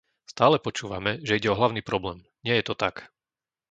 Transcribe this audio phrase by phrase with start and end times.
[0.33, 2.19] Stále počúvame, že ide o hlavný problém-
[2.49, 2.95] nie je to tak!